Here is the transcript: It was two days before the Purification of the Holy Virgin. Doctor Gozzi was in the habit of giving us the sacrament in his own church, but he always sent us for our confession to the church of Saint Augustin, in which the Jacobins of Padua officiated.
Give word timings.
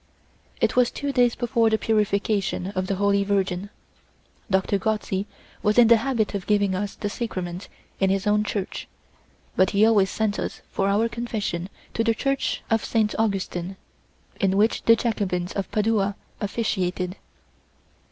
It 0.59 0.75
was 0.75 0.89
two 0.89 1.11
days 1.11 1.35
before 1.35 1.69
the 1.69 1.77
Purification 1.77 2.69
of 2.71 2.87
the 2.87 2.95
Holy 2.95 3.23
Virgin. 3.23 3.69
Doctor 4.49 4.79
Gozzi 4.79 5.27
was 5.61 5.77
in 5.77 5.89
the 5.89 5.97
habit 5.97 6.33
of 6.33 6.47
giving 6.47 6.73
us 6.73 6.95
the 6.95 7.07
sacrament 7.07 7.69
in 7.99 8.09
his 8.09 8.25
own 8.25 8.43
church, 8.43 8.87
but 9.55 9.69
he 9.77 9.85
always 9.85 10.09
sent 10.09 10.39
us 10.39 10.61
for 10.71 10.87
our 10.89 11.07
confession 11.07 11.69
to 11.93 12.03
the 12.03 12.15
church 12.15 12.63
of 12.71 12.83
Saint 12.83 13.13
Augustin, 13.19 13.77
in 14.39 14.57
which 14.57 14.81
the 14.85 14.95
Jacobins 14.95 15.53
of 15.53 15.71
Padua 15.71 16.15
officiated. 16.39 17.15